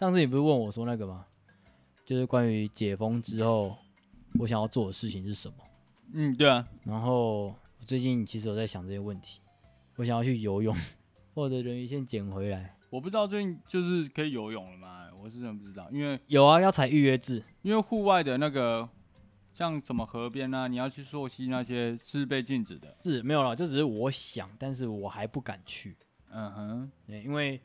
[0.00, 1.26] 上次你不是问我说那个吗？
[2.06, 3.76] 就是关于解封之后，
[4.38, 5.54] 我想要做的事情是什么？
[6.14, 6.66] 嗯，对啊。
[6.84, 9.42] 然后我最近其实有在想这些问题，
[9.96, 10.74] 我想要去游泳，
[11.34, 12.74] 或者人鱼线捡回来。
[12.88, 15.10] 我不知道最近就是可以游泳了吗？
[15.22, 18.88] 我是真的不知道，因为有啊，要采预约制，因为户外的那个
[19.52, 22.96] 像什么河边啊，你要去溯溪那些是被禁止的。
[23.04, 25.94] 是没有了，这只是我想，但是我还不敢去。
[26.30, 27.60] 嗯哼，对，因为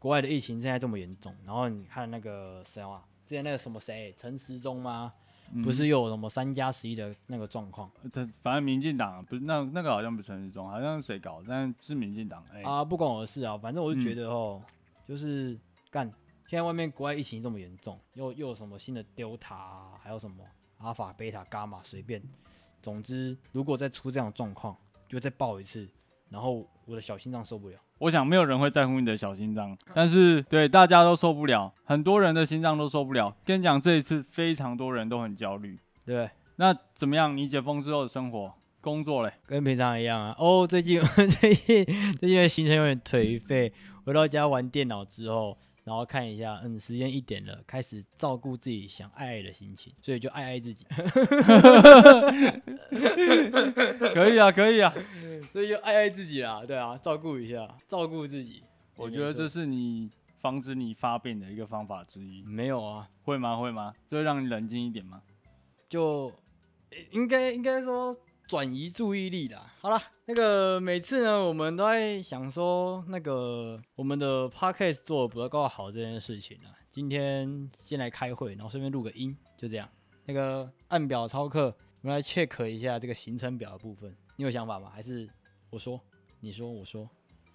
[0.00, 5.12] 国外的疫情现在这么严重，然后你看那个谁啊，之前那个什么谁，陈时中吗？
[5.52, 7.90] 嗯、不是又有什么三加十一的那个状况？
[8.12, 12.42] 他反正民进党不是那那个好像不是陈时中，好像是谁搞，但是民进党。
[12.52, 14.72] 哎、欸、啊，不关我的事啊，反正我就觉得哦，嗯、
[15.06, 15.58] 就是
[15.90, 16.10] 干，
[16.46, 20.42] 现在外面国外疫情这么严重，又又有什么新的 Delta，还有什么
[20.78, 22.22] 阿尔法、贝塔、伽马，随便，
[22.80, 24.74] 总之如果再出这样的状况，
[25.08, 25.86] 就再爆一次，
[26.30, 27.76] 然后我的小心脏受不了。
[27.98, 33.36] 我想没有人会在乎你的小心脏，但是对大家都受不了，很多人的心脏都受不了。
[33.44, 35.78] 跟你讲，这一次非常多人都很焦虑。
[36.06, 37.36] 对，那怎么样？
[37.36, 39.34] 你解封之后的生活、工作嘞？
[39.46, 40.34] 跟平常一样啊。
[40.38, 40.98] 哦，最近
[41.40, 41.84] 最近
[42.18, 43.72] 最近的行程有点颓废。
[44.04, 45.58] 回到家玩电脑之后。
[45.82, 50.86] 然后看一下，嗯，时间一点了，开始照顾自己想爱爱的心情，所以就爱爱自己。
[54.14, 54.92] 可以啊，可以啊，
[55.52, 58.62] 所以就爱爱自己啦，对啊，照顾一下，照顾自己。
[58.96, 62.42] 我觉得这是你防止你发病的一个方法之一。
[62.42, 63.56] 没有啊，会吗？
[63.56, 63.94] 会吗？
[64.08, 65.22] 就会让你冷静一点吗？
[65.88, 66.32] 就
[67.10, 68.16] 应该应该说。
[68.48, 69.72] 转移注意力啦。
[69.80, 76.74] 好了，那个每次呢，我们都在想说，那个我们的 podcast 做的不够好这件事情啊。
[76.90, 79.88] 今天先来开会，然后顺便录个音，就这样。
[80.24, 81.72] 那个按表操课，
[82.02, 84.12] 我们来 check 一下这个行程表的部分。
[84.40, 84.90] 你有想法吗？
[84.90, 85.28] 还是
[85.68, 86.00] 我说，
[86.40, 87.06] 你说，我说？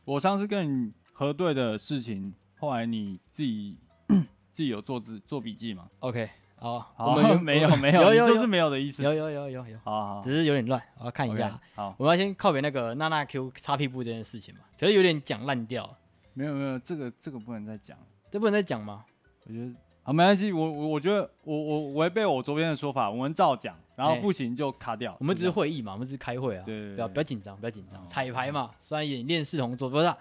[0.03, 3.75] 我上次跟你核对的事情，后来你自己
[4.51, 6.29] 自己有做字做笔记吗？OK。
[6.57, 9.01] 好，我们没有没有，有就是没有的意思。
[9.01, 11.59] 有有有有有，好好，只是有点乱，我要看一下。
[11.73, 15.97] 好，我们要先靠北那个娜娜 Q 擦屁股这件事情嘛，可是有点讲烂掉。
[16.35, 17.97] 没有没有，这个这个不能再讲，
[18.29, 19.03] 这不能再讲吗？
[19.45, 19.73] 我觉得
[20.05, 25.17] 好没关系，我我我觉得我我违背我昨天的说法，我们照讲，然后不行就卡掉。
[25.19, 30.13] 我们只是会议嘛，我们只是开会啊，对，不要不要紧张，不要紧张，彩排嘛，虽然演练视同作，不是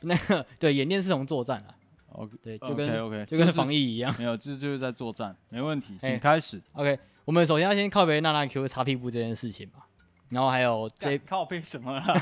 [0.00, 1.70] 那个对演练视同作战啊。
[2.08, 6.60] OK，对，就跟 OK 就跟防疫一样，没有，这就是在作战，没问题，请开始。
[6.72, 9.84] OK，我们首先要先靠别娜娜 Q 擦屁股这件事情嘛，
[10.30, 12.04] 然后还有这靠背什么啦？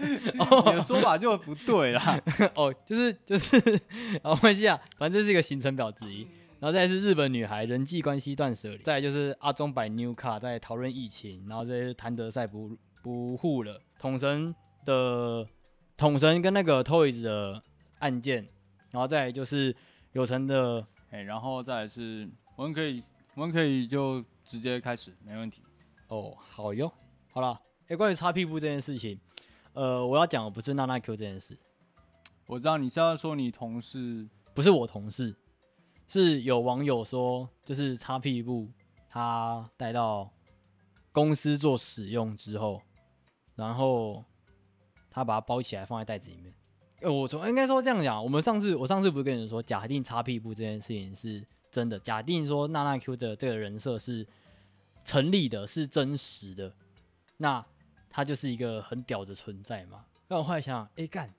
[0.00, 2.20] 你的说法就不对啦。
[2.54, 3.60] 哦， 就是就是，
[4.24, 6.26] 没关系啊，反正这是一个行程表之一。
[6.60, 14.52] 然后再来是日本女孩人际关系断舍离，再来就是阿中摆 New Car 在讨论疫情，然后这是谭德赛不不护了，统神
[14.84, 15.46] 的
[15.96, 17.62] 统神跟那个 Toys 的
[18.00, 18.48] 案件。
[18.90, 19.76] 然后再来就是
[20.12, 25.62] 有成的，哎，然后再来是我们可以，我们可以就直接开始，没问题。
[26.08, 26.90] 哦，好哟，
[27.38, 27.56] 好了，
[27.86, 29.16] 哎，关于擦屁股这件事情，
[29.72, 31.56] 呃，我要讲的不是娜娜 Q 这件事。
[32.48, 35.32] 我知道你是要说你同事，不是我同事，
[36.08, 38.68] 是有网友说，就是擦屁股，
[39.08, 40.28] 他带到
[41.12, 42.82] 公司做使用之后，
[43.54, 44.24] 然后
[45.08, 46.52] 他把它包起来放在袋子里面。
[47.02, 54.26] 呃，我从应该说这样讲，我们上次我上次不是跟你说，假定擦屁股这件事情是真的，假定说娜娜 Q 的这个人设是
[55.04, 56.74] 成立的，是真实的，
[57.38, 57.64] 那
[58.10, 60.04] 他就是一个很屌的存在嘛。
[60.28, 61.34] 那我后来想想，哎、欸、干，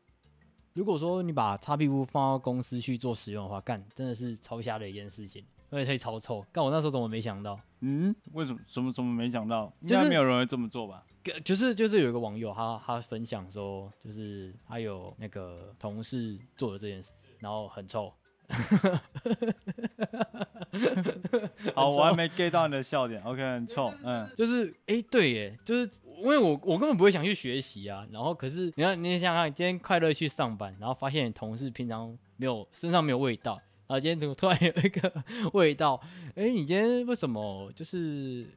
[0.74, 6.44] 如果说你把擦屁股放到公司去做使用的话，干真的是超瞎的一件事情，而且可以超臭。
[6.52, 7.60] 但我那时候怎么没想到？
[7.82, 8.60] 嗯，为什么？
[8.66, 9.72] 怎么怎么没想到？
[9.82, 11.06] 应该没有人会这么做吧？
[11.44, 18.12] 就是就是有一个网友他他分享说，就是他有那个同事做的这件事，然后很臭。
[21.76, 23.22] 好，我还没 get 到你的笑点。
[23.24, 23.94] OK，很臭。
[24.04, 28.06] 嗯，就是哎、欸，对耶，就是因为我我根本不会想去学习啊。
[28.12, 35.24] 然后可是你看，你想想看，今天快乐去上班，然后发现你同事平常没有身上没有味道，然后今天突突然有一个
[35.54, 36.02] 味道，
[36.36, 38.48] 哎、欸，你今天为什么就是？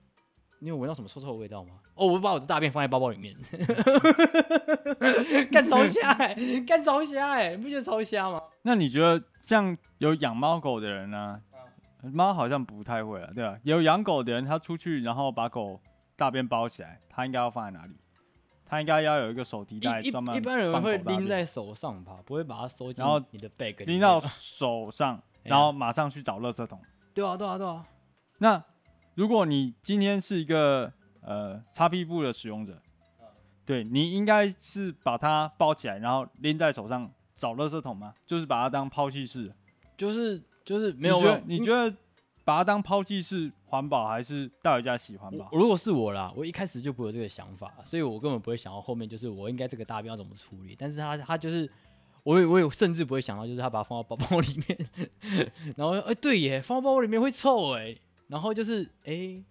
[0.63, 1.73] 你有闻到什么臭臭的味道吗？
[1.95, 3.37] 哦，我把我的大便放在包包里面，
[5.51, 8.41] 干超瞎哎，干超瞎哎，你不觉得超瞎吗？
[8.63, 11.43] 那你觉得像有养猫狗的人呢？
[12.13, 13.59] 猫好像不太会了，对吧？
[13.65, 15.81] 有养狗的人，他出去然后把狗
[16.17, 17.95] 大便包起来，他应该要放在哪里？
[18.65, 20.37] 他应该要有一个手提袋专门。
[20.37, 26.81] 一般人会拎在手上吧，不会把它收进你的 bag 拎到手上， 然后马上去找垃圾桶。
[27.13, 27.85] 对啊，对啊，对啊。
[28.39, 28.63] 那。
[29.15, 32.81] 如果你今天是一个呃擦屁布的使用者，
[33.65, 38.13] 对，你应该是把它包起来，然后拎在手上找垃圾桶吗？
[38.27, 39.53] 就是把它当抛弃式，
[39.97, 41.17] 就是就是没有。
[41.17, 41.97] 你觉得你觉得
[42.45, 45.49] 把它当抛弃式环保，还是带回家洗环保？
[45.53, 50.75] 如果是我啦，我一开始就不会有这个想法，所以我根本不会想到后面就是我应该这个大便要怎么处理。
[50.77, 51.71] 但是他他就是，
[52.25, 54.91] 我也我也甚至不会想到，就是他把它放到包包里面，
[55.77, 57.97] 然后哎、欸、对耶，放到包包里面会臭哎，
[58.33, 59.45] 然后就是哎、欸，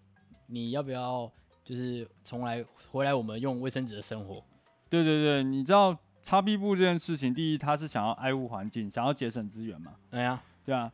[0.47, 1.31] 你要不要
[1.63, 4.43] 就是重来回来我们用卫生纸的生活？
[4.89, 9.93] 对对对，你知道擦屁布这件事情，第一他是想要爱护环境，想要节省资源嘛？
[10.09, 10.91] 对啊，对啊。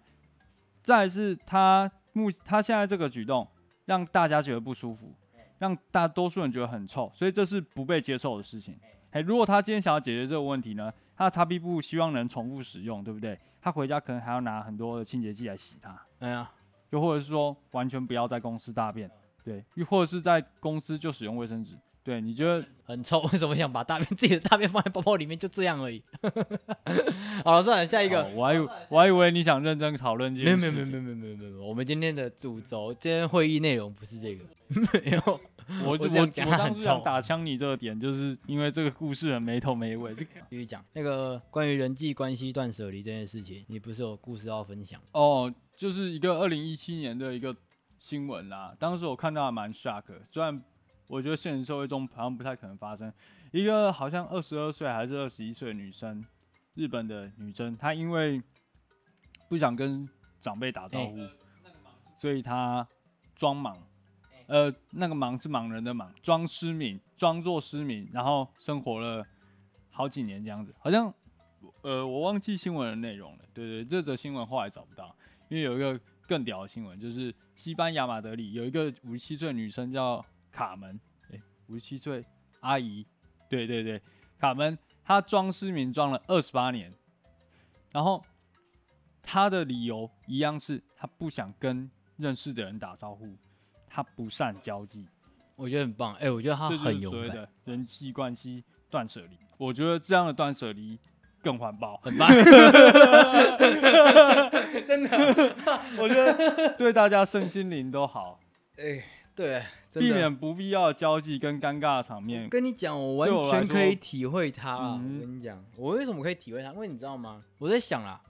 [0.84, 3.48] 再来是他目他现在这个举动
[3.86, 5.14] 让大家觉得不舒服，
[5.58, 8.78] 让大多数人觉得很臭，所以这是不被接受的事情。
[9.12, 13.40] 哎，如果他今天想要解决这个问题呢，他的擦屁布希望能重复使用，对不对？
[13.62, 15.98] 他回家可能还要拿很多的清洁剂来洗它。
[16.20, 16.52] 对啊，
[16.92, 19.10] 又或者是说完全不要在公司大便，
[19.44, 21.74] 对，又或者是在公司就使用卫生纸。
[22.04, 25.38] 对，你觉得 很臭，为什么想把大便 自己的大便放在包包里面？
[25.38, 26.02] 就这样而已。
[27.44, 28.26] 好了，算了，下一个。
[28.34, 30.56] 我还以我还以为你想认真讨论这个。
[30.56, 31.66] 没有没有没有没有没有没有没有。
[31.66, 34.46] 我们今天的主轴，今天会议内容不是这个。
[35.04, 35.42] 没有，
[35.84, 40.14] 我我我当时想打枪你这个点，就是因为这个故事很没头没尾。
[40.16, 45.02] 继续讲那个关于人际关系断舍离这件事情，你不是有故事要分享？
[45.12, 47.56] 哦，就是一个二零一七年的一个
[48.00, 48.76] 新闻啦。
[48.80, 50.62] 当时我看到还蛮 shock，虽然。
[51.10, 53.10] 我觉得现实社会中好像不太可能发生。
[53.54, 56.22] 一个好像二十二岁还是二十一岁的女生，
[56.74, 58.44] 日本的女生，她因为
[59.48, 60.06] 不想跟
[60.42, 61.18] 长辈打招呼，
[62.20, 62.86] 所以她
[63.38, 63.78] 装盲，
[64.48, 69.26] 呃，那个盲是盲人的盲，装失明，装作失明，然后生活了
[69.92, 70.74] 好几年这样子。
[70.80, 71.14] 好像，
[71.84, 73.46] 呃，我忘记新闻的内容了。
[73.54, 75.16] 对对，这则新闻后来找不到，
[75.50, 80.26] 因为有一个更屌的新闻，就是西班牙马德里有一个五十七岁女生叫。
[80.50, 81.00] 卡门，
[81.32, 82.26] 哎，五十七岁
[82.62, 83.06] 阿姨，
[83.48, 84.02] 对对对，
[84.40, 86.92] 卡门，她装失明装了二十八年，
[87.92, 88.26] 然后
[89.22, 93.38] 她的理由一样是她不想跟认识的人打招呼，
[93.98, 95.08] 她不善交际，
[95.56, 97.20] 我觉得很棒，哎，我觉得他很勇敢。
[97.20, 101.00] 所谓的人际关系断舍离，我觉得这样的断舍离
[101.42, 102.30] 更环保，很棒，
[104.86, 105.10] 真的，
[105.98, 108.40] 我觉得对大家身心灵都好，
[108.78, 109.04] 哎，
[109.34, 109.64] 对。
[109.94, 112.48] 避免不必要的交际跟尴尬的场面。
[112.50, 114.78] 跟你讲，我完全可以体会他。
[114.78, 116.72] 我跟你讲，我为什么可以体会他？
[116.72, 117.44] 因为你知道吗？
[117.58, 118.22] 我在想啊，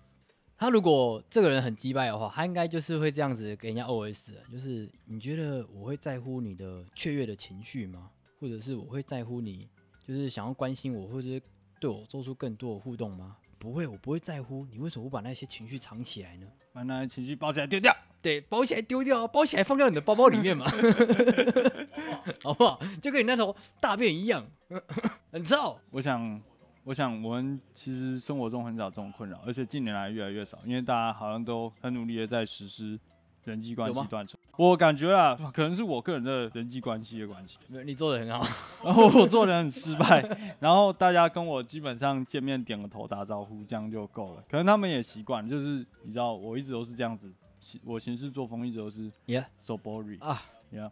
[0.57, 8.09] 他如果这个人很击败的话，他应该就是会这样子给人家 OS 的，就是你觉得我会在乎你的雀跃的情绪吗？
[8.39, 9.67] 或者是我会在乎你，
[10.05, 11.41] 就是想要关心我，或者是
[11.79, 13.37] 对我做出更多的互动吗？
[13.59, 14.67] 不会，我不会在乎。
[14.71, 16.47] 你为什么不把那些情绪藏起来呢？
[16.71, 17.95] 把那些情绪包起来丢掉。
[18.21, 20.65] 对，包起来丢掉，包起来放到你的包包里面嘛，
[22.43, 22.79] 好不好？
[23.01, 24.45] 就跟你那头大便一样，
[25.31, 25.79] 很臭。
[25.89, 26.39] 我想，
[26.87, 32.97] 我想，我们其实生活中很少这种困扰，而且近年来越来越少，因为大家好像都很努力的在实施
[33.43, 34.39] 人际关系断层。
[34.55, 37.57] 我感觉啊，可能是我个人的人际关系的关系。
[37.83, 38.47] 你做的很好，
[38.85, 44.43] 然后我做的很失败，然后大家跟我基本上见面点个头打招呼，这样就够了。
[44.49, 47.29] 可能他们也习惯，就是你知道，我一直都是这样子。
[47.83, 50.41] 我行事作风一直都是，Yeah，so boring 啊。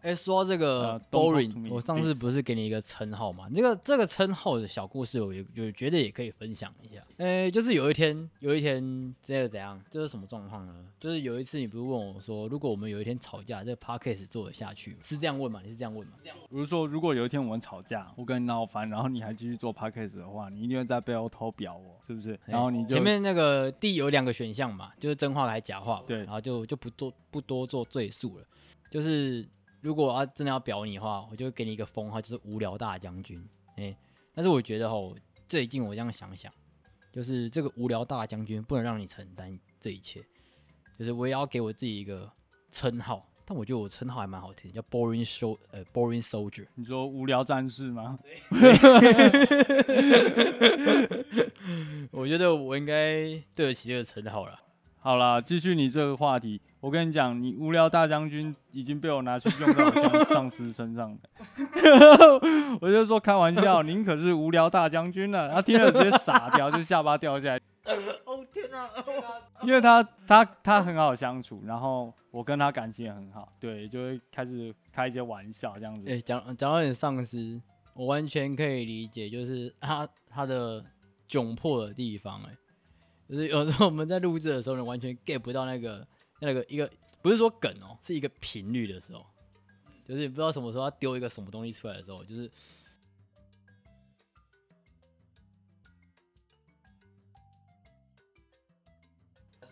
[0.01, 3.49] 哎、欸，说这个 boring，我上次不是给你一个称号嘛？
[3.53, 7.01] 这个这个称号的小故事，我也就觉得也可以分享一下。
[7.17, 9.79] 哎、欸，就是有一天，有一天这个怎样？
[9.91, 10.73] 这是什么状况呢？
[10.99, 14.97] 就是有一次你不是问我说，如果我们有一天吵架，这个 podcast 做得下去吗？
[15.03, 15.59] 是这样问吗？
[15.63, 16.13] 你是这样问吗？
[16.23, 22.39] 比如说，如果有一天我们吵架，我跟你闹翻，然后你还继续做 podcast 的话，你一定会在背后偷表我，是不是？
[22.45, 26.01] 然后你就前面那个 D 有两个选项嘛，就是真话还是假话？
[26.07, 28.45] 对，然后就就不做不多做赘述了，
[28.89, 29.45] 就是。
[29.85, 33.39] 如果啊真的要表你的话，我就会给你一个封号，就是无聊大将军。
[33.77, 33.97] 哎、欸，
[34.33, 35.15] 但是我觉得吼，
[35.47, 36.51] 最近我这样想想，
[37.13, 40.25] 就是这个无聊大将军不能让你承担这一切，
[40.97, 42.27] 就是我也要给我自己一个
[42.71, 43.29] 称号。
[43.47, 46.65] 但我觉得我称号还蛮好听，叫 Boring Show，呃，Boring Soldier。
[46.73, 48.17] 你说无聊战士吗？
[52.09, 54.59] 我觉得我应该对得起这个称号了。
[55.05, 56.59] 好啦，继续你这个话题。
[56.79, 61.19] 我跟你讲，你无聊大将军已经被我拿去用到像上司身上了。
[62.81, 65.47] 我就说开玩笑，您可是无聊大将军了。
[65.53, 67.59] 他听了直接傻掉，就下巴掉下来。
[68.25, 68.89] 哦天哪！
[69.61, 76.09] 因为他他他很好相处，然后我跟他感情也很好，对，就会开始开一些玩笑这样子。
[76.09, 77.61] 哎、欸，讲讲到你上司，
[77.93, 80.83] 我完全可以理解，就是他他的
[81.29, 82.57] 窘迫的地方、欸，哎。
[83.27, 86.07] 就是有时候我们在录制的时候呢，完全 get 不到那个
[86.39, 86.89] 那个一个
[87.21, 89.25] 不是说梗哦，是一个频率的时候，
[90.07, 92.51] 就是你不知道什么时候要丢一个什么东西出来的时候，就是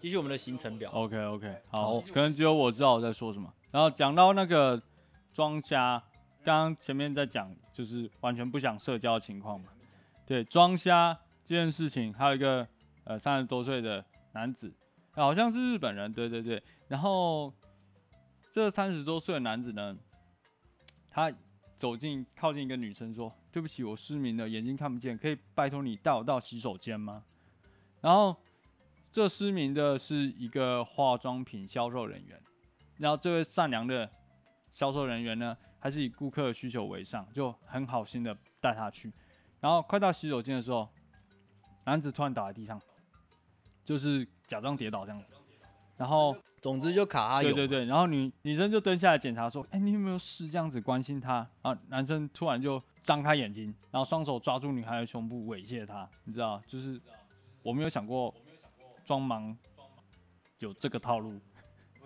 [0.01, 0.91] 继续我们的行程表。
[0.91, 3.53] OK OK，好，可能只有我知道我在说什么。
[3.71, 4.81] 然后讲到那个
[5.31, 6.03] 庄虾，
[6.43, 9.69] 刚刚前面在讲就是完全不想社交的情况嘛。
[10.25, 12.67] 对，庄虾这件事情，还有一个
[13.05, 14.73] 呃三十多岁的男子，
[15.11, 16.61] 好像是日本人，对对对。
[16.87, 17.53] 然后
[18.51, 19.97] 这三十多岁的男子呢，
[21.09, 21.31] 他
[21.77, 27.23] 走近靠近一个女生说：“对不起，我失明了，眼睛看不见，可以拜托你带我到洗手间吗？”
[28.01, 28.35] 然后。
[29.15, 32.41] 这失明的是一个化妆品销售人员，
[32.97, 34.09] 然后这位善良的
[34.71, 39.13] 销售人员呢，还是以顾客的需求为上，就很好心的带他去。
[39.59, 40.89] 然后快到洗手间的时候，
[41.85, 42.81] 男子突然倒在地上，
[43.85, 45.33] 就是假装跌倒这样子。
[45.97, 47.41] 然后总之就卡他。
[47.41, 51.47] 对对对，然后女女生就蹲下来检查说：“哎，你有没有事？”这样子关心他。
[51.61, 56.09] 然后男生突然就张开眼睛，然后双手抓住女孩的胸部猥亵她。
[56.23, 56.99] 你知道，就是
[57.61, 58.33] 我没有想过。
[59.05, 59.53] 装忙
[60.59, 61.37] 有这个套路，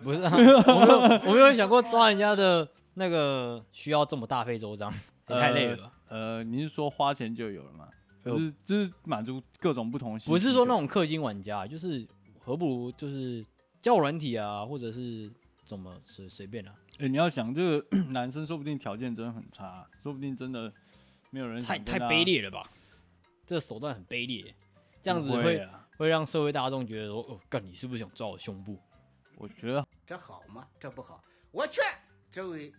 [0.02, 0.32] 不是、啊？
[0.34, 0.98] 我没有，
[1.30, 4.92] 我没有想过抓人家的那个需要这么大费周章，
[5.30, 5.92] 也太累了。
[6.08, 7.88] 呃，你是说花钱就有了吗？
[8.32, 10.18] 就是就是满足各种不同。
[10.20, 12.06] 不是说那种氪金玩家，就是
[12.38, 13.44] 何不如就是
[13.82, 15.30] 叫软体啊，或者是
[15.64, 16.74] 怎么随随便啊？
[16.98, 20.72] 哎、欸，你要想这个 男生说不定条件真的很差，说不定真的
[21.30, 22.70] 没有人太太卑劣了吧？
[23.46, 24.54] 这个手段很卑劣，
[25.02, 25.68] 这样子会。
[25.98, 28.78] 会让社会大众觉得说：“哦，干你是不是想抓我胸部？”
[29.36, 30.64] 我觉得这好吗？
[30.78, 31.20] 这不好。
[31.50, 31.84] 我劝
[32.30, 32.72] 这位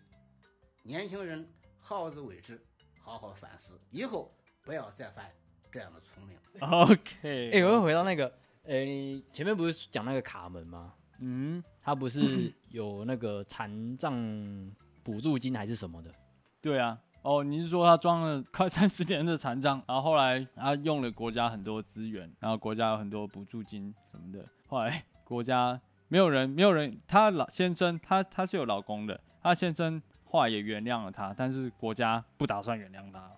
[0.84, 1.46] 年轻人
[1.77, 2.65] 好自为之，
[3.01, 5.29] 好好反思，以后不要再犯
[5.71, 6.38] 这样的聪明。
[6.59, 7.51] OK。
[7.51, 8.31] 哎，我又回到那个，
[8.67, 10.93] 哎，你前面不是讲那个卡门吗？
[11.19, 14.13] 嗯，他不是有那个残障
[15.03, 16.11] 补助金还是什么的？
[16.61, 16.97] 对啊。
[17.21, 33.29] 哦，你是说他装了快三十年的残障，然后后来他用了国家很多资源，然后国家有很多补助金什么的，后来 国家没有人，没有人，他老先生他他是有老公的，他先生后来也原谅了他，但是国家不打算原谅他，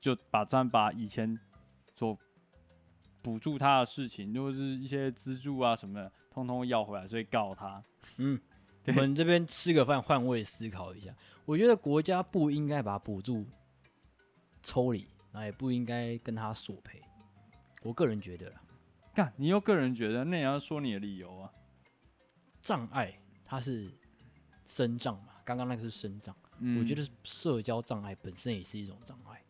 [0.00, 1.38] 就打算把以前
[1.96, 2.16] 所
[3.22, 7.82] 补助他的事情，就是一些资助啊什么的，通通要回来，所以告他。
[8.16, 8.40] 嗯。
[8.86, 11.14] 我们这边吃个饭，换位思考一下。
[11.44, 13.44] 我觉得国家不应该把补助
[14.62, 17.02] 抽离，那也不应该跟他索赔。
[17.82, 18.62] 我个人觉得啦，
[19.14, 21.52] 干，你又个人觉得，那也要说你的理由啊。
[22.62, 23.12] 障碍
[23.44, 23.92] 它是
[24.64, 25.34] 生障嘛？
[25.44, 29.42] 刚刚那个是生障，嗯，我觉得社交障碍本身也是一种障碍。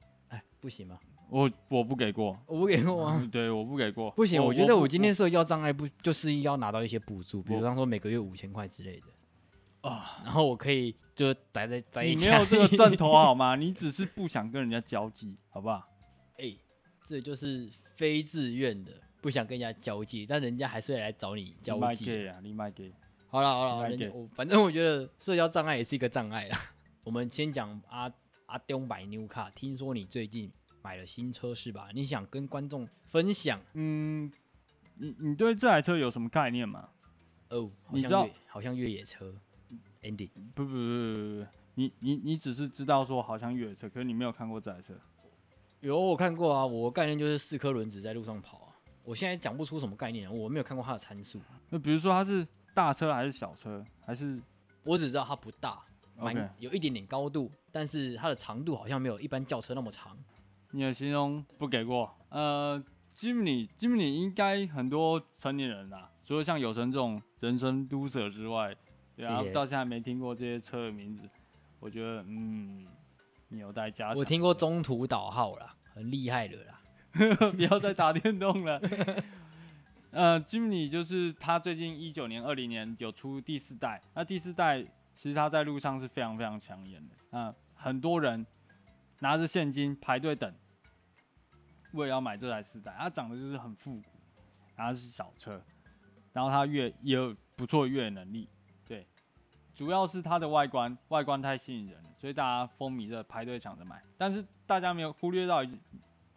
[0.59, 0.99] 哎，不行吗？
[1.31, 3.31] 我我不给过，我不给过啊、嗯。
[3.31, 4.11] 对，我不给过。
[4.13, 9.07] 不行，我，我觉得我今天社交障碍不就是要拿到一些补助，比如说每个月五千块之类的。
[9.89, 12.15] 啊，然后我可以就待在待一。
[12.15, 13.55] 你没有这个阵头好吗？
[13.57, 15.87] 你只是不想跟人家交际，好不好？
[17.07, 22.39] 这就是非自愿的，不想跟人家交际，但人家还是会来找你交际啊。
[22.43, 22.93] 你卖给，
[23.29, 26.59] 好了好了，我反正我觉得社交障碍也是一个障碍啦。
[27.05, 28.13] 我们先讲阿
[28.49, 30.51] 阿东买牛卡，听说你最近
[30.83, 31.89] 买了新车是吧？
[31.93, 33.61] 你想跟观众分享？
[33.75, 34.33] 嗯，
[34.95, 36.89] 你你对这台车有什么概念吗？
[37.51, 39.35] 哦，你知道好像越野车。
[40.03, 44.95] Andy，不不不不不，你你你只是知道说好像越野车，可是你没有看过这台车。
[45.81, 48.73] 有我看过啊，我概念就是四颗轮子在路上跑啊。
[49.05, 51.41] 我现在讲不出什么概念，我没有看过它的参数。
[51.69, 54.41] 那比如说它是大车还是小车，还是？
[54.85, 55.83] 我只知道它不大，
[56.19, 60.17] 蛮有一点点高度，但是它的长度好像没有一般轿车那么长。
[60.73, 62.15] 你的形容不给过。
[62.29, 62.83] 呃
[63.17, 68.77] ，Jimny，Jimny 应该很多成年人啊，除了像有成这种人生 loser 之外。
[69.17, 71.29] 然后到现在没听过这些车的名字，
[71.81, 72.87] 我觉得嗯，
[73.49, 74.17] 你有待加强。
[74.17, 76.81] 我听过中途岛号啦，很厉害的啦。
[77.51, 78.81] 不要再打电动了。
[80.13, 84.87] 呃，Jimny 就是他最近一九年、二零年有出第四代，那第四代
[85.19, 87.17] 其实他在路上是非常非常抢眼的。
[87.33, 88.47] 嗯，很多人
[89.19, 90.55] 拿着现金排队等，
[91.93, 92.95] 为了要买这台四代。
[92.97, 94.21] 它长得就是很复古，
[94.77, 95.61] 然后是小车，
[96.33, 98.49] 然后它越也有不错越野能力。
[98.87, 99.05] 对
[99.75, 104.01] 主要是它的外观，外观太吸引人了，所以大家风靡着排队抢着买。
[104.17, 105.81] 但是大家没有忽略到一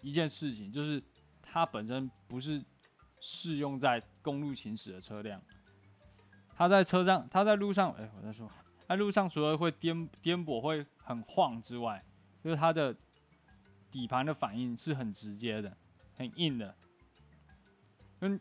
[0.01, 1.00] 一件事情，就是
[1.39, 2.59] 它本身不是
[3.19, 5.39] 适用在公路行驶的车辆。
[6.55, 8.50] 它在车上，它在路上，哎、我在说，
[8.91, 12.03] 在路上除了会颠颠簸、会很晃之外，
[12.43, 12.95] 就是它的
[13.91, 15.75] 底盘的反应是很直接的，
[16.17, 16.75] 很硬的。
[18.19, 18.39] 嗯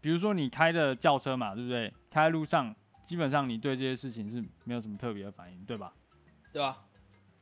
[0.00, 1.92] 比如说你开的轿车嘛，对不对？
[2.10, 2.74] 开在路上。
[3.06, 5.92] 基本上你对这些事情是没有什么特别的反应，对吧？
[6.52, 6.82] 对吧？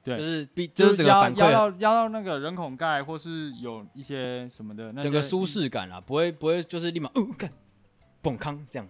[0.02, 7.50] 对，就是比就是压压到压到那个人孔盖，或是有一些什么的，那整个舒适感啊，不会不会就是立马哦干，
[8.20, 8.86] 蹦康这样。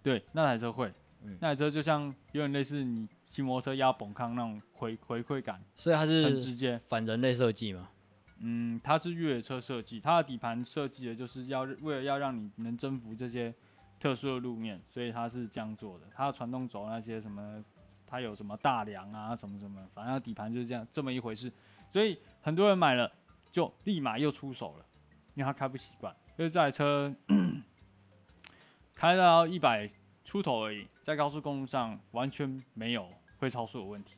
[0.00, 6.80] 对，那台车会，嗯那台车就像有点类似你骑摩托车压蹦康那种回回馈感，所以它是很直接。
[6.88, 7.90] 反人类设计嘛？
[8.38, 13.54] 嗯，它是越野车设计，它的底盘设计的就是要为了要让你能征服这些
[13.98, 16.06] 特殊的路面，所以它是这样做的。
[16.14, 17.62] 它的传动轴那些什么，
[18.06, 21.52] 它有什么大梁啊，什么什么，反正它底盘就是这样这么一回事。
[21.92, 23.12] 所以很多人买了
[23.50, 24.86] 就立马又出手了，
[25.34, 26.16] 因为他开不习惯。
[26.38, 27.14] 因为这台车
[28.94, 29.90] 开到一百
[30.24, 33.08] 出头而已，在高速公路上完全没有
[33.38, 34.16] 会超速的问题。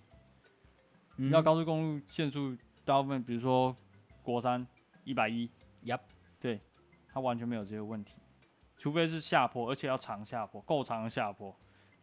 [1.17, 3.75] 你嗯知道高速公路限速大部分，比如说
[4.23, 4.67] 国三
[5.05, 5.49] 一百一
[5.85, 6.01] ，Yup
[6.41, 6.61] 对，
[7.09, 8.17] 它完全没有这些问题，
[8.77, 11.55] 除非是下坡，而且要长下坡，够长的下坡，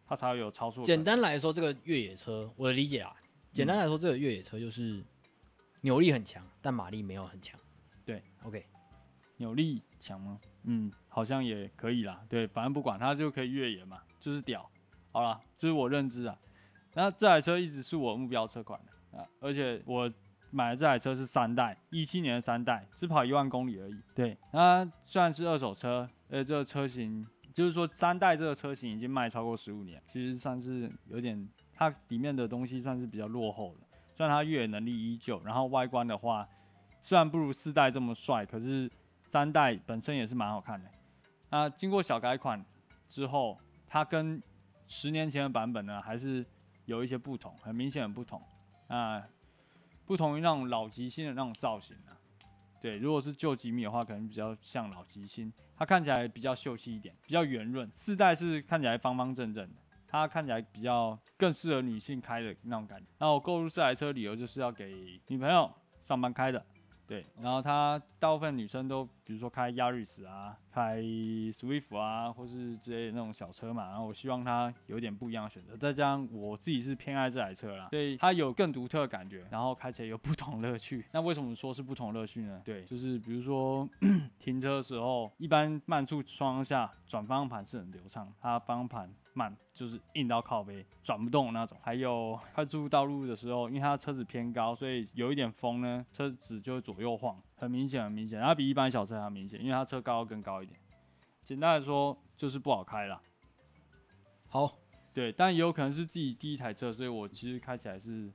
[0.06, 0.82] 它才会有超速。
[0.84, 3.14] 简单来说，这个越野车，我的理解啊，
[3.52, 5.04] 简单来说，这个越野车就是
[5.82, 7.58] 扭力很强，但马力没有很强。
[8.04, 8.64] 对，OK，
[9.40, 10.38] 扭力强吗？
[10.64, 12.20] 嗯，好像也可以啦。
[12.28, 14.70] 对，反正不管它就可以越野嘛，就是屌。
[15.10, 16.38] 好啦，这是我认知啊。
[16.92, 20.12] 那这台车一直是我目标车款的啊，而且我
[20.50, 23.98] 买的这台车是三代，一七年的三代，只跑一万公里而已。
[24.14, 33.86] 对，那虽然是二手车，呃，这个车型就是说三代这个车型已经卖超过十五年，其实算是有点，它里面的东西算是比较落后的。
[34.12, 36.46] 虽然它越野能力依旧，然后外观的话，
[37.02, 38.90] 虽然不如四代这么帅，可是
[39.30, 40.90] 三代本身也是蛮好看的。
[41.50, 42.64] 那经过小改款
[43.08, 43.56] 之后，
[43.86, 44.42] 它跟
[44.88, 46.44] 十年前的版本呢，还是
[46.84, 48.42] 有一些不同，很明显的不同。
[48.88, 49.24] 啊，
[50.04, 52.18] 不同于那种老吉星的那种造型啊。
[52.80, 57.88] 对，如果是旧吉米的话，可能比较像老吉星，它看起来比较秀气一点，比较圆润。
[57.94, 59.76] 四代是看起来方方正正的，
[60.08, 63.06] 它看起来比较更适合女性开的那种感觉。
[63.18, 66.66] 那我购入这台车理由就是要给女朋友上班开的。
[67.10, 73.88] 对，然后他大部分女生都，比如说开 Yaris 啊，开 Swift 啊，或是之类的那种小车嘛。
[73.88, 81.04] 然后我希望它有点不一样的选择，再加上我自己是偏爱这台车啦，所以它有更独特的感觉，然后开起来有不同乐趣。
[81.10, 82.62] 那为什么说是不同乐趣呢？
[82.64, 83.88] 对，就是比如说
[84.38, 91.76] 停车的时候，一般慢速双向下转方向盘是很流畅，它方向盘慢就是硬到靠背，转不动那种。
[91.82, 98.40] 还有快速道路的时候，因为它车子偏高，所以有一点风呢，车子就会左右晃，很明显很明显。
[98.40, 100.78] 它比一般小车还要明显，因为它车高更高一点。
[101.44, 103.20] 简单来说就是不好开啦。
[104.46, 104.76] 好，
[105.14, 108.32] 对，但也有可能是自己第一台车，所以我其实开起来是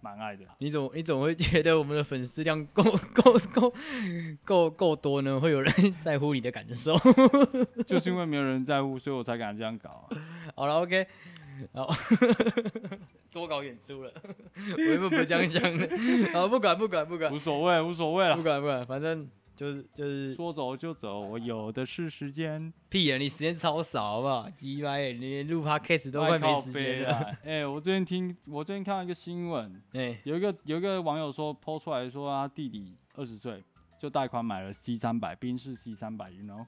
[0.00, 0.44] 蛮爱的。
[0.58, 3.72] 你怎么你怎么会觉得我们的粉丝量够够够
[4.44, 5.38] 够够多呢？
[5.40, 6.96] 会有人 在乎你的感受？
[7.86, 10.16] 就是因为没有人在乎，所以我才敢这样搞啊。
[10.54, 11.06] 好了，OK，
[11.72, 11.88] 好，
[13.30, 14.12] 多搞演出了，
[14.76, 15.88] 我原本不这样想的。
[16.32, 19.28] 好，不管不管不管无所谓，无所谓了，不管不管，反正
[19.60, 22.72] 就是就是说走就走，我有的是时间。
[22.88, 24.48] 屁眼，你时间超少好不好？
[24.48, 27.12] 鸡巴，你连录 Podcast 都快没时间了。
[27.44, 33.62] 哎、欸，我最近听，我最近看到一个新闻， 哎，有一个有一个网友说，PO 出来说他弟弟二十岁
[33.98, 36.64] 就贷款买了 C 三百，宾士 C 三百，you know？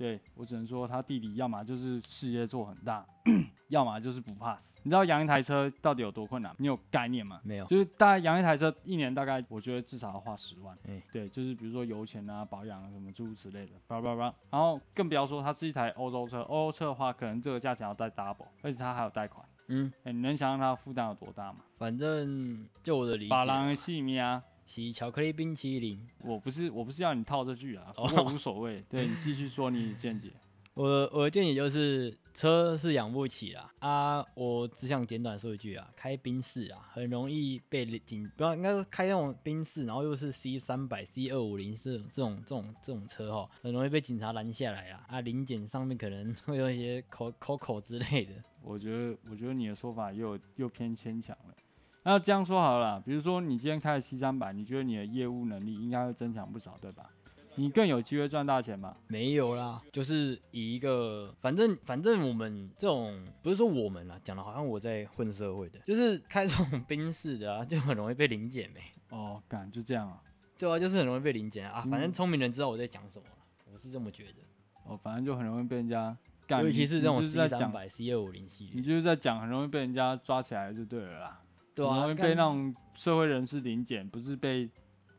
[0.00, 3.06] 哎，对，我只能说他弟弟要么就是事业做很大，
[3.68, 4.80] 要么就是不怕死。
[4.82, 6.54] 你知道养一台车到底有多困难？
[6.58, 7.40] 你有概念吗？
[7.44, 10.76] 没有，就是大概养一台车一年大概我觉得至少要花十万。
[10.88, 14.34] 哎，对，就是比如说油钱啊、保养啊什么诸如此类的，叭叭叭。
[14.50, 19.46] 然后更不要说它是一台欧洲车，欧洲车的话可能这个价钱要再 double，而且它还有贷款。
[19.68, 21.60] 嗯，哎，你能想象它负担有多大吗？
[21.78, 24.42] 反正就我的理解，把狼细咪啊。
[24.70, 28.80] 洗巧克力冰淇淋，我不是我不是要你套这句啊，不过无所谓。
[28.88, 30.30] 对，你继续说你的见解。
[30.74, 34.24] 我 我的建议就是车是养不起啦啊！
[34.36, 45.20] 我只想简短说一句啊，开宾士啊，很容易被警，不要应该说开那种宾士，然后又是 C 三百、C 二五零这种这种这种这种车哈，很容易被警察拦下来啊啊！
[45.20, 48.34] 临检上面可能会有一些口口口之类的。
[48.62, 51.54] 我觉得我觉得你的说法又又偏牵强了。
[52.02, 57.10] 那这样说好了，比如说你今天开了 C 三百，你觉得你的业务能力应该会增强不少，对吧？
[57.56, 58.96] 你更有机会赚大钱吗？
[59.08, 68.80] 没有啦，就是以一个反正反正我们这种不是说我们啦，讲的好像我在混社会的，就是开这种 宾士的啊，就很容易被临检呗。
[69.10, 70.22] 哦，敢就这样啊？
[70.56, 71.82] 对啊，就是很容易被临检啊。
[71.84, 73.24] 嗯、反正聪明人知道我在讲什么，
[73.72, 74.38] 我是这么觉得。
[74.86, 81.40] 哦，反正就很容易被人家干，尤其是这种 C 三百、C 二五零系列，你就是在讲很容易被人家抓起来就对了啦。
[81.88, 84.68] 对啊，被那种社会人士临检，不是被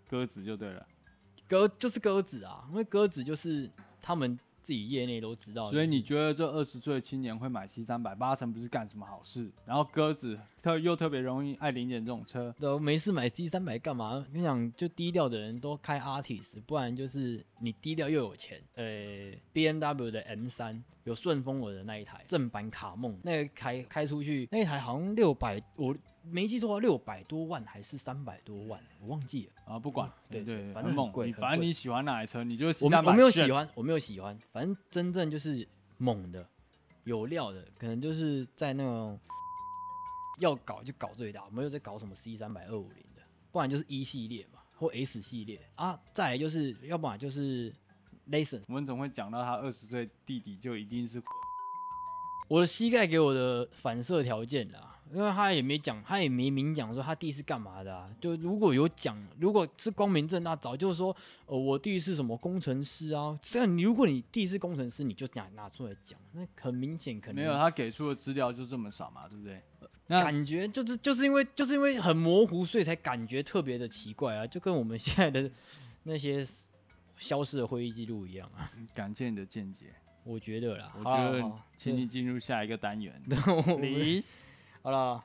[0.10, 0.86] 鸽子就对了。
[1.48, 3.70] 鸽就是鸽子啊，因为鸽子就是
[4.02, 5.66] 他们自己业内都知道。
[5.72, 9.52] 所以你觉得这二十岁的青年会买 C 三百，八成不是干什么好事。
[9.66, 12.54] 然后鸽子特又特别容易爱零点这种车。
[12.60, 14.26] 对，没事买 C 三百干嘛？
[14.32, 18.62] 你想，就低调的人都开 Artist，不然就是你低调又有钱。
[18.76, 18.84] 呃
[19.54, 29.80] ，BMW 的 M 三有顺风耳的那一台正版卡梦，那个开开出去那一台好像六百，我没记错，六百多万还是三百多万，我忘记了啊。
[29.80, 36.48] 不管，对对，对，反正猛，你反正你喜欢哪台车，你就我我没有喜欢，我没有喜欢，反正真正就是猛的。
[37.04, 39.20] 有料的，可能就是在那种
[40.42, 45.98] 要搞就搞最大，没有在搞什么 C 三百二五零的，不然就是 E 系列嘛，或 S 系列啊。
[46.14, 47.72] 再来就是，要不然就是
[48.30, 48.62] Listen。
[48.68, 51.22] 我们总会讲到他二十岁弟弟就一定是
[52.50, 54.90] 我的膝盖给我的反射条件啦。
[55.14, 58.10] 因为他也没讲，他也没明讲说他弟是干嘛的啊。
[58.22, 61.14] 就如果有讲，如果是光明正大，早就说，
[61.48, 63.38] 呃，我弟是什么工程师啊。
[63.42, 69.62] 这样，如果你弟是工程师，你就拿拿出来讲，那很明显可能没有他给出的资料就这么少嘛，对不对？
[70.12, 75.50] 那感觉就是就是因为就是因为很模糊，所以才感觉特别的奇怪啊，就跟我们现在的
[76.04, 76.46] 那些
[77.18, 78.70] 消失的会议记录一样啊。
[78.94, 79.86] 感谢你的见解，
[80.26, 84.44] 我觉得啦，我觉得，请你进入下一个单元，please。
[84.84, 85.24] 好了，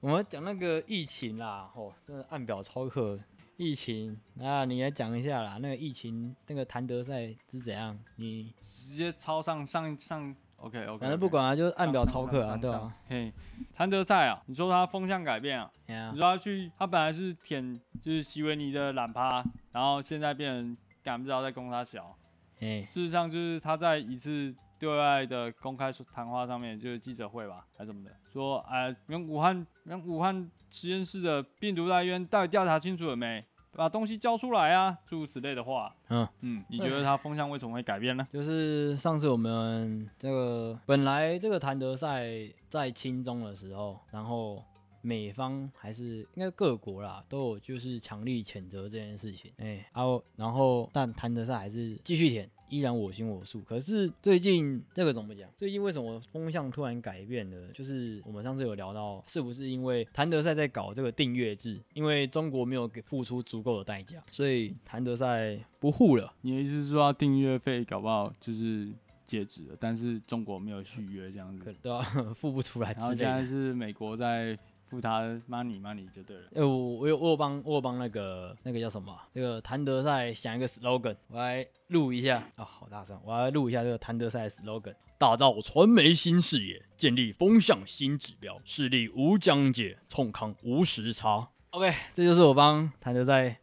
[0.00, 3.18] 我们讲那个疫情啦，哦，真的按表操课。
[3.56, 5.58] 疫情，那你来讲一下啦。
[5.60, 7.98] 那个疫情，那个谭德赛是怎样？
[8.14, 10.98] 你直接抄上上上，OK OK。
[10.98, 12.92] 反正不管啊，就是按表操课啊，对吧？
[13.08, 13.32] 嘿，
[13.74, 15.70] 谭德赛啊，你说他风向改变啊
[16.12, 22.14] 你说他去，他本来是舔就是席维尼的懒趴，然后现在变成敢不知道在攻他小。
[22.60, 24.54] 哎，事实上就是他在一次。
[24.80, 33.44] 对外的公开谈话上面就是记者会吧，还是什么的，说哎，用武汉用武汉实验室的病毒来源到底调查清楚了没？
[33.72, 35.94] 把东西交出来啊，诸如此类的话。
[36.08, 38.26] 嗯嗯，你觉得他风向为什么会改变呢？
[38.32, 42.28] 就是上次我们这个本来这个谭德赛
[42.68, 44.64] 在亲中的时候，然后
[45.00, 49.52] 美方还是应该各国啦都有就是强力谴责这件事情。
[49.58, 52.50] 哎，然后然后但谭德赛还是继续舔。
[52.68, 55.48] 依然我行我素，可是最近这个怎么讲？
[55.56, 57.68] 最近为什么风向突然改变了？
[57.72, 61.80] 就是我们上次有聊到，是不是因为谭德赛在搞这个订阅制？
[61.94, 66.32] 因为中国没有给付出足够的代价，所以谭德赛不护了。
[66.42, 68.88] 你的意思是说，订阅费搞不好就是
[69.26, 72.02] 截止了，但是中国没有续约这样子，对啊，
[72.38, 72.92] 付不出来。
[72.92, 74.58] 然后现在是美国在。
[74.88, 76.42] 付他 money money 就对了。
[76.54, 79.16] 哎，我我有我帮我帮那个那个叫什么？
[79.34, 83.20] 这个谭德赛想一个 slogan，我来录一下啊，好大声！
[83.24, 91.48] 我来录一下这个谭德赛 slogan：打造传媒新视野，建立风向新指标，势力无疆界，冲康无时差。
[91.70, 93.58] OK，这就是我帮谭德赛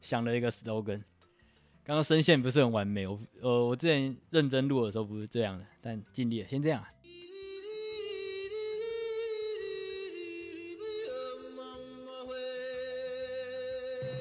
[0.00, 1.02] 想的一个 slogan。
[1.82, 6.84] 刚刚声线不是很完美，我呃我之前认真录的时候不是这样的，但尽力了，先这样。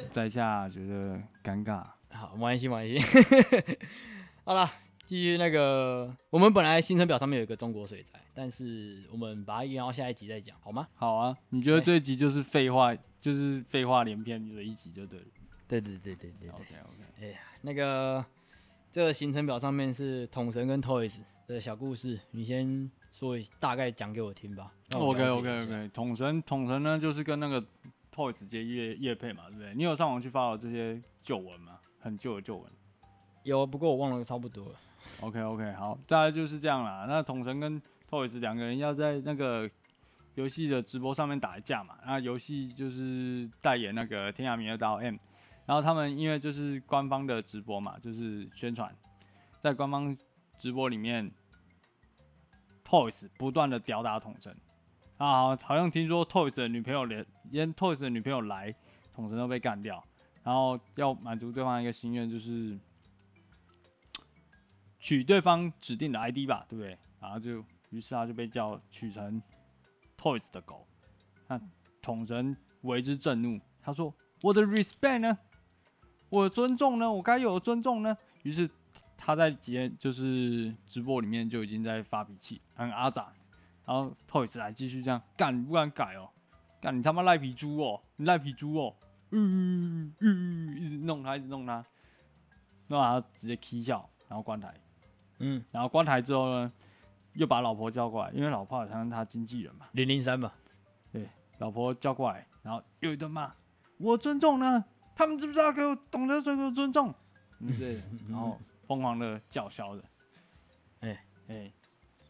[0.09, 3.77] 在下觉得尴尬，好，没关系，没关系。
[4.43, 4.69] 好了，
[5.05, 10.87] 继续那个，我们本来行程表上面有一个中国水灾，但是我们把它延到下一集再讲，好吗？
[10.95, 15.25] 好啊，你觉得这一集就是废话，就是废话连篇的一集就对了。
[15.67, 16.49] 对对对对对，对。
[16.49, 17.03] OK OK。
[17.21, 18.25] 哎呀，那个
[18.91, 21.13] 这个行程表上面是统神跟 Toys
[21.47, 24.73] 的小故事，你先说一大概讲给我听吧。
[24.93, 27.63] OK OK OK，统神统神呢就是跟那个。
[28.19, 29.73] Toys 接业业配嘛，对不对？
[29.73, 31.79] 你有上网去发了这些旧闻吗？
[32.01, 32.69] 很旧的旧闻。
[33.43, 34.75] 有，不过我忘了差不多了。
[35.21, 37.05] OK OK，好，大概就是这样啦。
[37.07, 39.71] 那统神跟 Toys 两个人要在那个
[40.35, 41.97] 游戏的直播上面打一架嘛。
[42.05, 45.15] 那游戏就是代言那个天涯明月刀 M，
[45.65, 48.93] 然后他们因为就是官方的直播嘛，就是宣传，
[49.61, 50.17] 在官方
[50.57, 51.31] 直播里面
[52.83, 54.53] ，Toys 不断的吊打统神。
[55.19, 58.73] 啊，好像听说 Toys 的女朋友连连 Toys 的女朋友来，
[59.13, 60.01] 统神都被干掉，
[60.43, 62.79] 然后要满足对方一个心愿，就是
[64.97, 66.97] 取对方指定的 ID 吧，对不对？
[67.19, 69.41] 然后就于是他就被叫取成
[70.17, 70.87] Toys 的狗，
[71.49, 71.59] 那
[72.01, 75.37] 统神为之震怒，他说：“我的 respect 呢？
[76.29, 77.11] 我的尊重呢？
[77.11, 78.69] 我该有的尊重呢？”于是
[79.17, 83.33] 他在几天就是直播里面就已经在发脾气，很阿杂。
[83.89, 86.29] 然后 Toys 来继续这样干，你不敢改哦，
[86.79, 88.95] 干你他妈赖皮猪哦，你赖皮猪哦，
[89.31, 91.83] 嗯嗯嗯，一直弄他，一直弄他，
[92.89, 94.71] 弄他直接 K 笑，然后关台，
[95.39, 96.71] 嗯，然后关台之后呢，
[97.33, 100.53] 又把老婆叫过来，因为老婆好像是他经纪人嘛，零零三嘛，
[101.11, 103.51] 对，老婆叫过来，然后又一顿骂，
[103.97, 107.11] 我尊重呢，他们知不知道给我懂得这个尊重？
[107.57, 107.99] 嗯，是，
[108.29, 110.03] 然后疯狂的叫嚣着，
[110.99, 111.73] 哎哎，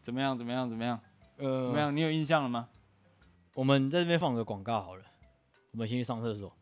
[0.01, 0.37] 怎么样？
[0.37, 0.69] 怎么样？
[0.69, 0.97] 怎么样？
[1.39, 1.95] 呃，怎么样？
[1.95, 2.67] 你有印象了吗？
[3.55, 5.03] 我们在这边放个广告好了，
[5.71, 6.53] 我们先去上厕所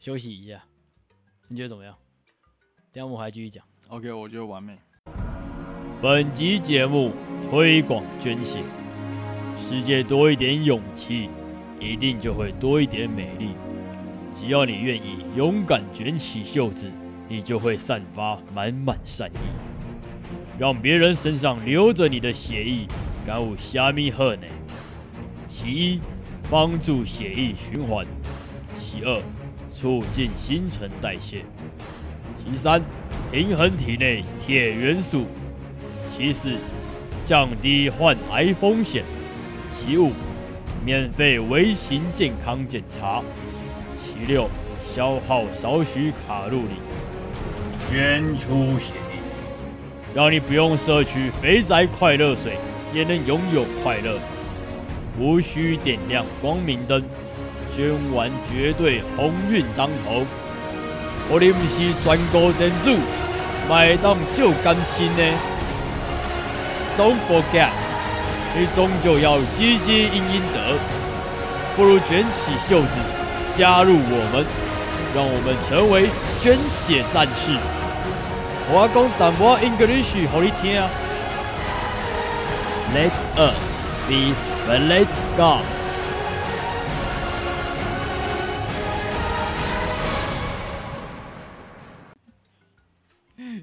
[0.00, 0.64] 休息一下，
[1.48, 1.94] 你觉得怎么样？
[2.92, 3.64] 等下我们还继续讲。
[3.88, 4.76] OK，我觉得完美。
[6.02, 7.12] 本集节目
[7.48, 8.64] 推广捐血，
[9.56, 11.30] 世界多一点勇气，
[11.78, 13.54] 一定就会多一点美丽。
[14.34, 16.90] 只要你愿意勇敢卷起袖子，
[17.28, 22.86] 你就会散发满满善意，让别人身上流着你的血液，
[23.26, 24.46] 感悟虾米好呢？
[25.48, 26.00] 其一，
[26.50, 28.04] 帮助血液循环；
[28.78, 29.20] 其二，
[29.74, 31.40] 促进新陈代谢；
[32.44, 32.80] 其三，
[33.30, 35.26] 平衡体内铁元素。
[36.10, 36.56] 其四，
[37.26, 39.02] 降低患癌风险；
[39.78, 40.12] 其五，
[40.84, 43.22] 免费微型健康检查；
[43.96, 44.48] 其六，
[44.94, 46.74] 消耗少许卡路里。
[47.90, 49.20] 捐出血液，
[50.14, 52.56] 让你不用摄取肥宅快乐水，
[52.92, 54.18] 也能拥有快乐。
[55.18, 57.02] 无需点亮光明灯，
[57.76, 60.24] 捐完绝对鸿运当头。
[61.28, 62.96] 我哋唔是全国店主，
[63.68, 65.22] 买当就甘心呢。
[66.98, 67.68] Don't forget，
[68.56, 70.78] 你终究要积积阴阴德，
[71.76, 72.88] 不如卷起袖子
[73.56, 74.44] 加入我们，
[75.14, 76.08] 让我们成为
[76.42, 77.56] 捐血战士。
[78.72, 80.88] 我讲淡薄 English 给你听啊。
[82.93, 83.55] Let us
[84.07, 84.33] be
[84.65, 85.07] the late
[85.37, 85.63] God。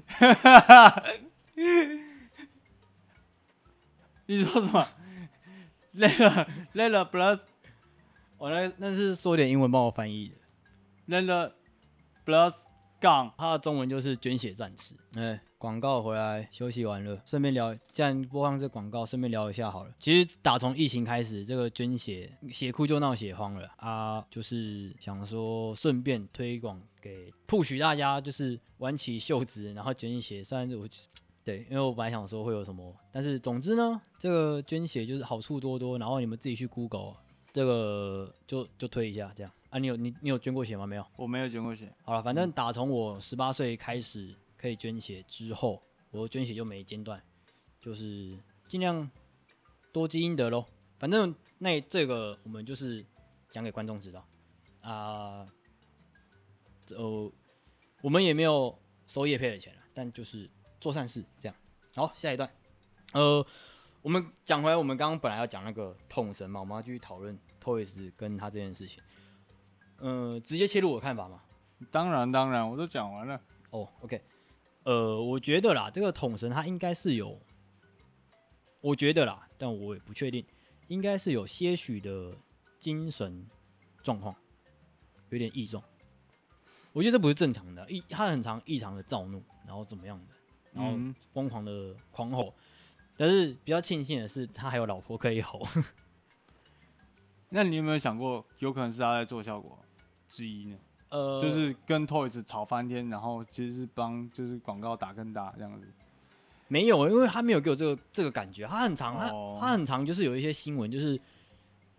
[0.07, 1.03] 哈哈哈。
[4.25, 4.87] 你说什么？
[5.95, 7.41] Let let the blood，
[8.37, 10.35] 我那那是说点英文帮我翻译的。
[11.07, 11.53] Let the
[13.00, 14.94] 杠，他的中文就是捐血战士。
[15.18, 19.90] 哎，广告回来，休息完了，顺便聊，既然播放这广告，顺便聊一下好了。
[19.98, 30.42] 其实打从疫情开始，这个捐血血库就闹血荒了啊，就是想说顺便推广给 push 大家，就是挽起袖子，然后捐血。
[30.42, 30.88] 虽然我。
[31.44, 37.14] 对，因为我本来想说会有什么，但是总之呢，这个捐血就是好处多多，然后你们自己去 Google
[37.54, 39.78] 这个就就推一下这样啊。
[39.78, 40.86] 你有你你有捐过血吗？
[40.86, 41.92] 没有，我没有捐过血。
[42.02, 47.22] 好了，反正打从我十八岁开始可以捐血之后，我捐血就没间断，
[47.80, 49.10] 就是尽量
[49.92, 50.64] 多积阴德喽。
[50.98, 53.04] 反正那这个我们就是
[53.50, 54.26] 讲给观众知道
[54.80, 55.46] 啊，
[56.90, 57.32] 呃，
[58.02, 60.48] 我们也没有收业配的钱了，但就是。
[60.80, 61.56] 做善事，这样
[61.96, 62.12] 好。
[62.14, 62.48] 下一段，
[63.12, 63.44] 呃，
[64.00, 69.02] 我们讲回来，我们刚刚本来要讲那个痛神嘛，我们要继续讨论 Toys 跟他这件事情。
[69.98, 71.42] 呃，直接切入我的看法嘛？
[71.90, 73.36] 当然，当然，我都讲完了。
[73.70, 74.20] 哦、oh，OK，
[74.84, 77.38] 呃，我觉得啦，这个统神他应该是有，
[78.80, 80.44] 我觉得啦，但我也不确定，
[80.88, 82.34] 应该是有些许的
[82.78, 83.46] 精神
[84.02, 84.34] 状况，
[85.30, 85.82] 有点异状。
[86.92, 90.24] 我觉得这不是正常的，异他很常异常的躁怒，然后怎么样的。
[90.72, 90.96] 然后
[91.32, 92.54] 疯狂的狂吼，
[93.16, 95.66] 但是比较庆幸的是，他还有老婆可以吼。
[97.48, 99.78] 那你有没有想过，有可能是他在做效果
[100.28, 100.76] 之一呢？
[101.10, 105.86] 呃，就是跟 Toys 吵翻天，然后其实是帮就是广告打更大这样子。
[106.68, 108.66] 没有，因为他没有给我这个这个感觉。
[108.66, 111.18] 他很长，他他很长，就是有一些新闻，就是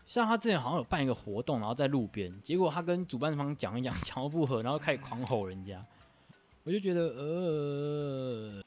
[0.05, 5.83] 像他之前好像有办一个活动，然后在路边，结果他跟主办方讲一讲，讲不合，然后开始狂吼人家。
[6.65, 8.61] 我就觉得，呃，